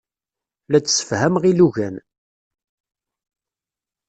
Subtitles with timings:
[0.69, 1.95] La d-ssefhameɣ ilugan.